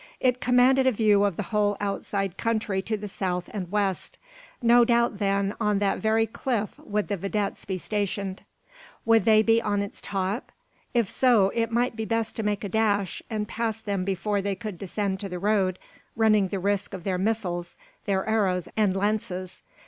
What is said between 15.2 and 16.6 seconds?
the road, running the